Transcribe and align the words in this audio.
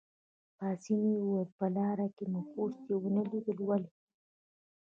پاسیني 0.57 1.11
وویل: 1.15 1.49
په 1.57 1.65
لاره 1.75 2.07
کې 2.15 2.25
مو 2.31 2.41
پوستې 2.51 2.93
ونه 2.99 3.23
لیدې، 3.31 3.55
ولې؟ 3.67 3.89